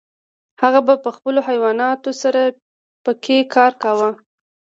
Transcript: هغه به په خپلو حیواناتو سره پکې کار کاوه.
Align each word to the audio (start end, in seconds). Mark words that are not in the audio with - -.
هغه 0.61 0.79
به 0.87 0.93
په 1.03 1.09
خپلو 1.17 1.39
حیواناتو 1.49 2.11
سره 2.21 2.41
پکې 3.05 3.37
کار 3.55 3.71
کاوه. 3.83 4.09